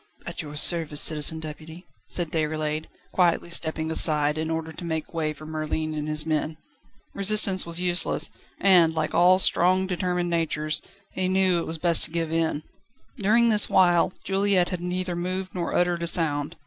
"At 0.25 0.41
your 0.41 0.55
service, 0.55 0.99
Citizen 0.99 1.39
Deputy!" 1.41 1.85
said 2.07 2.31
Déroulède, 2.31 2.87
quietly 3.13 3.51
stepping 3.51 3.91
aside, 3.91 4.35
in 4.39 4.49
order 4.49 4.73
to 4.73 4.83
make 4.83 5.13
way 5.13 5.31
for 5.31 5.45
Merlin 5.45 5.93
and 5.93 6.07
his 6.07 6.25
men. 6.25 6.57
Resistance 7.13 7.67
was 7.67 7.79
useless, 7.79 8.31
and, 8.59 8.95
like 8.95 9.13
all 9.13 9.37
strong, 9.37 9.85
determined 9.85 10.31
natures, 10.31 10.81
he 11.11 11.27
knew 11.27 11.53
when 11.53 11.61
it 11.61 11.67
was 11.67 11.77
best 11.77 12.03
to 12.05 12.09
give 12.09 12.31
in. 12.31 12.63
During 13.19 13.49
this 13.49 13.69
while, 13.69 14.11
Juliette 14.23 14.69
had 14.69 14.81
neither 14.81 15.15
moved 15.15 15.53
nor 15.53 15.75
uttered 15.75 16.01
a 16.01 16.07
sound. 16.07 16.55